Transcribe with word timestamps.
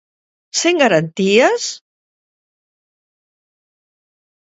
¿Sen 0.59 0.75
garantías? 0.83 1.63